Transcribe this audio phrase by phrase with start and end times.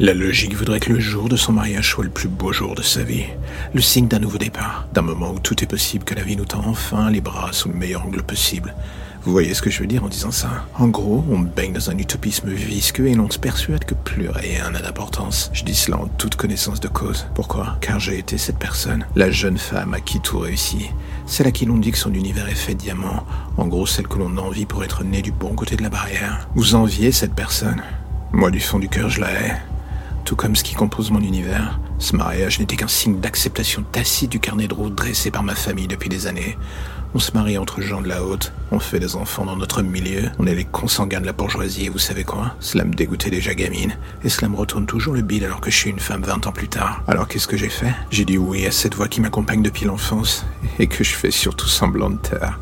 [0.00, 2.82] La logique voudrait que le jour de son mariage soit le plus beau jour de
[2.82, 3.24] sa vie,
[3.74, 6.44] le signe d'un nouveau départ, d'un moment où tout est possible, que la vie nous
[6.44, 8.76] tend enfin les bras sous le meilleur angle possible.
[9.24, 10.66] Vous voyez ce que je veux dire en disant ça?
[10.78, 14.70] En gros, on baigne dans un utopisme visqueux et l'on se persuade que plus rien
[14.70, 15.50] n'a d'importance.
[15.52, 17.26] Je dis cela en toute connaissance de cause.
[17.34, 17.76] Pourquoi?
[17.80, 20.92] Car j'ai été cette personne, la jeune femme à qui tout réussit,
[21.26, 23.26] celle à qui l'on dit que son univers est fait de diamants,
[23.56, 26.48] en gros celle que l'on envie pour être née du bon côté de la barrière.
[26.54, 27.82] Vous enviez cette personne
[28.30, 29.56] Moi du fond du cœur je la hais
[30.28, 31.80] tout comme ce qui compose mon univers.
[31.98, 35.86] Ce mariage n'était qu'un signe d'acceptation tacite du carnet de route dressé par ma famille
[35.86, 36.58] depuis des années.
[37.14, 40.28] On se marie entre gens de la haute, on fait des enfants dans notre milieu,
[40.38, 42.54] on est les consanguins de la bourgeoisie et vous savez quoi?
[42.60, 45.76] Cela me dégoûtait déjà gamine, et cela me retourne toujours le bide alors que je
[45.76, 47.02] suis une femme 20 ans plus tard.
[47.08, 47.94] Alors qu'est-ce que j'ai fait?
[48.10, 50.44] J'ai dit oui à cette voix qui m'accompagne depuis l'enfance,
[50.78, 52.60] et que je fais surtout semblant de taire.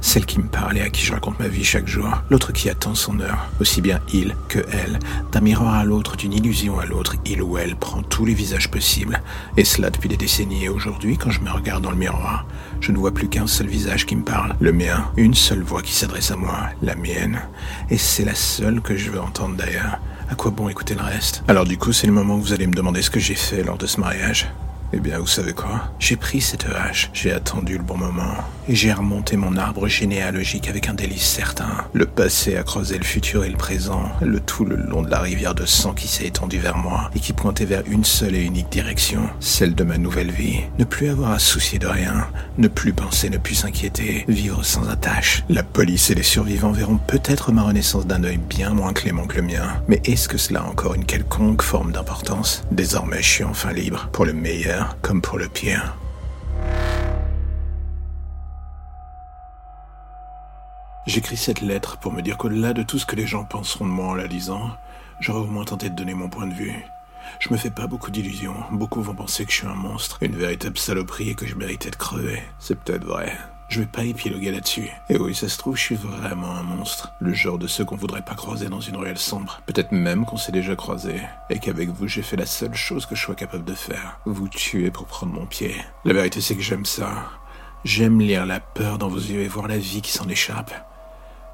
[0.00, 2.70] Celle qui me parle et à qui je raconte ma vie chaque jour, l'autre qui
[2.70, 5.00] attend son heure, aussi bien il que elle.
[5.32, 8.70] D'un miroir à l'autre, d'une illusion à l'autre, il ou elle prend tous les visages
[8.70, 9.20] possibles,
[9.56, 10.66] et cela depuis des décennies.
[10.66, 12.46] Et aujourd'hui quand je me regarde dans le miroir,
[12.80, 15.82] je ne vois plus qu'un seul visage qui me parle, le mien, une seule voix
[15.82, 17.40] qui s'adresse à moi, la mienne.
[17.90, 19.98] Et c'est la seule que je veux entendre d'ailleurs.
[20.30, 21.42] À quoi bon écouter le reste?
[21.48, 23.62] Alors du coup, c'est le moment où vous allez me demander ce que j'ai fait
[23.62, 24.50] lors de ce mariage?
[24.94, 25.90] Eh bien, vous savez quoi?
[25.98, 28.34] J'ai pris cette hache, j'ai attendu le bon moment,
[28.68, 31.68] et j'ai remonté mon arbre généalogique avec un délice certain.
[31.92, 35.20] Le passé a creusé le futur et le présent, le tout le long de la
[35.20, 38.42] rivière de sang qui s'est étendue vers moi, et qui pointait vers une seule et
[38.42, 40.60] unique direction, celle de ma nouvelle vie.
[40.78, 44.88] Ne plus avoir à soucier de rien, ne plus penser, ne plus s'inquiéter, vivre sans
[44.88, 45.44] attache.
[45.50, 49.36] La police et les survivants verront peut-être ma renaissance d'un œil bien moins clément que
[49.36, 52.64] le mien, mais est-ce que cela a encore une quelconque forme d'importance?
[52.70, 55.96] Désormais, je suis enfin libre, pour le meilleur comme pour le pire.
[61.06, 63.90] J'écris cette lettre pour me dire qu'au-delà de tout ce que les gens penseront de
[63.90, 64.70] moi en la lisant,
[65.20, 66.74] j'aurais au moins tenté de donner mon point de vue.
[67.40, 68.56] Je me fais pas beaucoup d'illusions.
[68.72, 71.90] Beaucoup vont penser que je suis un monstre, une véritable saloperie et que je méritais
[71.90, 72.42] de crever.
[72.58, 73.32] C'est peut-être vrai.
[73.68, 74.88] Je vais pas épiloguer là-dessus.
[75.10, 77.12] Et oui, ça se trouve, je suis vraiment un monstre.
[77.20, 79.60] Le genre de ceux qu'on voudrait pas croiser dans une ruelle sombre.
[79.66, 81.20] Peut-être même qu'on s'est déjà croisé.
[81.50, 84.20] Et qu'avec vous, j'ai fait la seule chose que je sois capable de faire.
[84.24, 85.74] Vous tuer pour prendre mon pied.
[86.06, 87.26] La vérité, c'est que j'aime ça.
[87.84, 90.72] J'aime lire la peur dans vos yeux et voir la vie qui s'en échappe.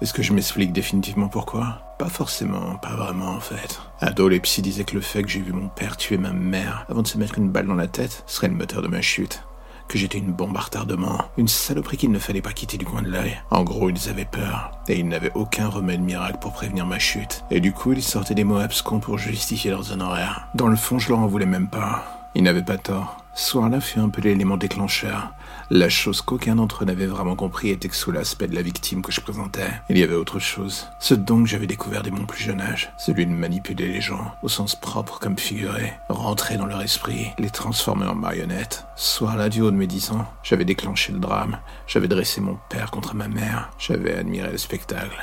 [0.00, 1.82] Est-ce que je m'explique définitivement pourquoi?
[1.98, 3.80] Pas forcément, pas vraiment en fait.
[4.00, 6.86] Ado, les psy disaient que le fait que j'ai vu mon père tuer ma mère
[6.88, 9.42] avant de se mettre une balle dans la tête serait le moteur de ma chute
[9.88, 13.02] que j'étais une bombe à retardement, une saloperie qu'il ne fallait pas quitter du coin
[13.02, 13.40] de l'œil.
[13.50, 17.44] En gros, ils avaient peur, et ils n'avaient aucun remède miracle pour prévenir ma chute.
[17.50, 20.48] Et du coup, ils sortaient des mots abscons pour justifier leurs honoraires.
[20.54, 22.30] Dans le fond, je leur en voulais même pas.
[22.34, 23.16] Ils n'avaient pas tort.
[23.38, 25.32] Soir-là fut un peu l'élément déclencheur.
[25.70, 29.00] La chose qu'aucun d'entre eux n'avait vraiment compris était que sous l'aspect de la victime
[29.00, 30.88] que je présentais, il y avait autre chose.
[30.98, 34.32] Ce don que j'avais découvert dès mon plus jeune âge, celui de manipuler les gens,
[34.42, 38.84] au sens propre comme figuré, rentrer dans leur esprit, les transformer en marionnettes.
[38.96, 42.90] Soir-là, du haut de mes dix ans, j'avais déclenché le drame, j'avais dressé mon père
[42.90, 45.16] contre ma mère, j'avais admiré le spectacle.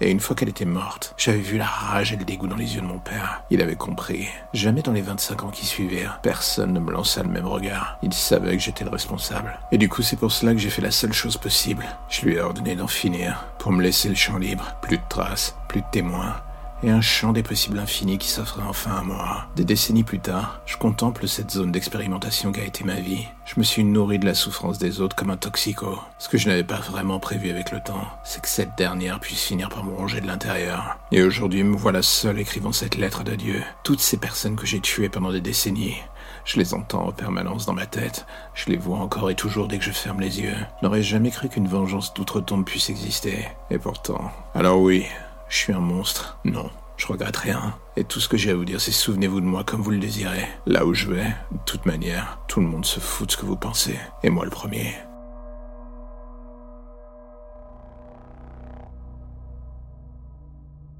[0.00, 2.76] Et une fois qu'elle était morte, j'avais vu la rage et le dégoût dans les
[2.76, 3.42] yeux de mon père.
[3.50, 4.28] Il avait compris.
[4.52, 7.98] Jamais dans les 25 ans qui suivirent, personne ne me lança le même regard.
[8.02, 9.58] Il savait que j'étais le responsable.
[9.72, 11.84] Et du coup, c'est pour cela que j'ai fait la seule chose possible.
[12.08, 14.76] Je lui ai ordonné d'en finir, pour me laisser le champ libre.
[14.82, 16.36] Plus de traces, plus de témoins,
[16.82, 19.46] et un champ des possibles infinis qui s'offrait enfin à moi.
[19.56, 23.26] Des décennies plus tard, je contemple cette zone d'expérimentation qu'a été ma vie.
[23.44, 25.98] Je me suis nourri de la souffrance des autres comme un toxico.
[26.18, 29.42] Ce que je n'avais pas vraiment prévu avec le temps, c'est que cette dernière puisse
[29.42, 30.98] finir par me ronger de l'intérieur.
[31.12, 33.62] Et aujourd'hui, me voilà seul écrivant cette lettre d'adieu.
[33.84, 35.96] Toutes ces personnes que j'ai tuées pendant des décennies,
[36.44, 38.26] je les entends en permanence dans ma tête.
[38.54, 40.56] Je les vois encore et toujours dès que je ferme les yeux.
[40.82, 43.48] N'aurais jamais cru qu'une vengeance d'outre-tombe puisse exister.
[43.70, 44.30] Et pourtant.
[44.54, 45.06] Alors oui,
[45.48, 46.38] je suis un monstre.
[46.44, 47.74] Non, je regrette rien.
[47.96, 49.98] Et tout ce que j'ai à vous dire, c'est souvenez-vous de moi comme vous le
[49.98, 50.46] désirez.
[50.66, 53.46] Là où je vais, de toute manière, tout le monde se fout de ce que
[53.46, 53.98] vous pensez.
[54.22, 54.94] Et moi le premier.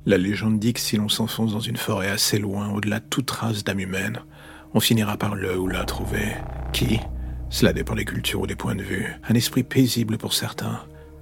[0.07, 3.27] La légende dit que si l'on s'enfonce dans une forêt assez loin, au-delà de toute
[3.27, 4.21] trace d'âme humaine,
[4.73, 6.35] on finira par le ou la trouver.
[6.73, 6.99] Qui?
[7.51, 9.15] Cela dépend des cultures ou des points de vue.
[9.29, 10.81] Un esprit paisible pour certains,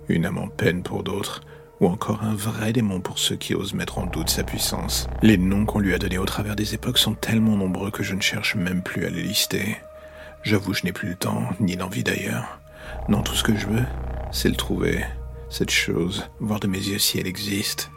[0.09, 1.41] une âme en peine pour d'autres,
[1.81, 5.09] ou encore un vrai démon pour ceux qui osent mettre en doute sa puissance.
[5.23, 8.15] Les noms qu'on lui a donnés au travers des époques sont tellement nombreux que je
[8.15, 9.77] ne cherche même plus à les lister.
[10.43, 12.61] J'avoue, je n'ai plus le temps, ni l'envie d'ailleurs.
[13.09, 13.85] Non, tout ce que je veux,
[14.31, 15.05] c'est le trouver,
[15.51, 17.91] cette chose, voir de mes yeux si elle existe.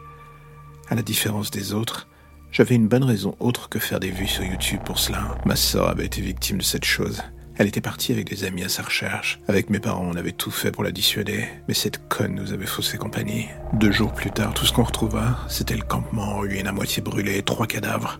[0.88, 2.08] À la différence des autres,
[2.52, 5.36] j'avais une bonne raison autre que faire des vues sur YouTube pour cela.
[5.44, 7.22] Ma sœur avait été victime de cette chose.
[7.60, 9.38] Elle était partie avec des amis à sa recherche.
[9.46, 12.64] Avec mes parents, on avait tout fait pour la dissuader, mais cette conne nous avait
[12.64, 13.48] faussé compagnie.
[13.74, 17.02] Deux jours plus tard, tout ce qu'on retrouva, c'était le campement en ruine à moitié
[17.02, 18.18] brûlé, trois cadavres.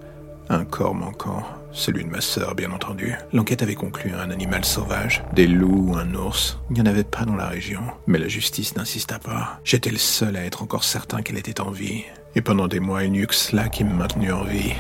[0.51, 1.43] Un corps manquant,
[1.73, 3.15] celui de ma sœur, bien entendu.
[3.33, 6.59] L'enquête avait conclu à un animal sauvage, des loups ou un ours.
[6.69, 9.59] Il n'y en avait pas dans la région, mais la justice n'insista pas.
[9.65, 12.05] J'étais le seul à être encore certain qu'elle était en vie.
[12.35, 14.75] Et pendant des mois, il n'y eut que cela qui me maintenait en vie.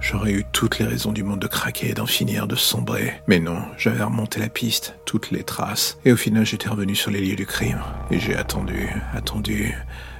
[0.00, 3.20] J'aurais eu toutes les raisons du monde de craquer, d'en finir, de sombrer.
[3.26, 5.98] Mais non, j'avais remonté la piste, toutes les traces.
[6.04, 7.80] Et au final, j'étais revenu sur les lieux du crime.
[8.10, 9.74] Et j'ai attendu, attendu,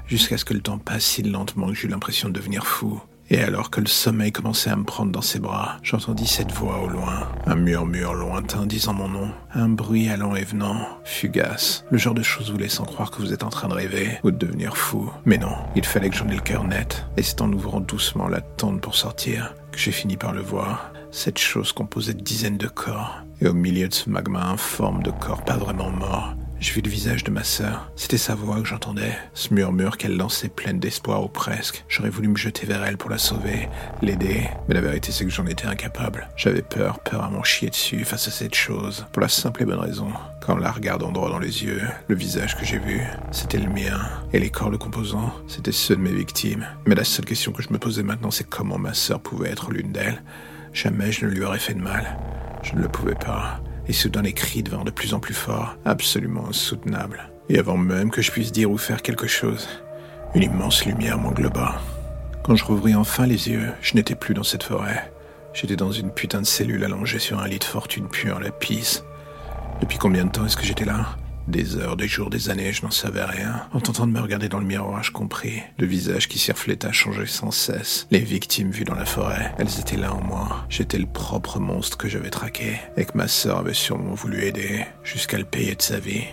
[0.07, 3.01] jusqu'à ce que le temps passe si lentement que j'eus l'impression de devenir fou.
[3.31, 6.81] Et alors que le sommeil commençait à me prendre dans ses bras, j'entendis cette voix
[6.81, 11.99] au loin, un murmure lointain disant mon nom, un bruit allant et venant, fugace, le
[11.99, 14.39] genre de choses vous laissant croire que vous êtes en train de rêver ou de
[14.39, 15.11] devenir fou.
[15.27, 18.29] Mais non, il fallait que j'en ai le cœur net, et c'est en ouvrant doucement
[18.29, 22.59] la tente pour sortir que j'ai fini par le voir, cette chose composée de dizaines
[22.59, 26.73] de corps, et au milieu de ce magma informe de corps pas vraiment morts, j'ai
[26.73, 27.91] vu le visage de ma sœur.
[27.95, 31.85] C'était sa voix que j'entendais, ce murmure qu'elle lançait pleine d'espoir ou presque.
[31.89, 33.69] J'aurais voulu me jeter vers elle pour la sauver,
[34.03, 36.29] l'aider, mais la vérité c'est que j'en étais incapable.
[36.37, 39.67] J'avais peur, peur à m'en chier dessus face à cette chose, pour la simple et
[39.67, 40.09] bonne raison.
[40.41, 43.01] Qu'en la regardant droit dans les yeux, le visage que j'ai vu,
[43.31, 44.01] c'était le mien,
[44.33, 46.67] et les corps le composant, c'était ceux de mes victimes.
[46.87, 49.71] Mais la seule question que je me posais maintenant, c'est comment ma sœur pouvait être
[49.71, 50.23] l'une d'elles.
[50.73, 52.19] Jamais je ne lui aurais fait de mal.
[52.63, 55.77] Je ne le pouvais pas et soudain les cris devinrent de plus en plus forts,
[55.85, 57.31] absolument insoutenables.
[57.49, 59.69] Et avant même que je puisse dire ou faire quelque chose,
[60.35, 61.81] une immense lumière m'engloba.
[62.43, 65.11] Quand je rouvris enfin les yeux, je n'étais plus dans cette forêt.
[65.55, 69.05] J'étais dans une putain de cellule allongée sur un lit de fortune pure, la pisse.
[69.81, 71.17] Depuis combien de temps est-ce que j'étais là?
[71.49, 73.67] Des heures, des jours, des années, je n'en savais rien.
[73.73, 75.63] En tentant de me regarder dans le miroir, je compris.
[75.79, 78.07] Le visage qui s'y reflétait changeait sans cesse.
[78.11, 80.67] Les victimes vues dans la forêt, elles étaient là en moi.
[80.69, 84.85] J'étais le propre monstre que j'avais traqué et que ma sœur avait sûrement voulu aider
[85.03, 86.25] jusqu'à le payer de sa vie.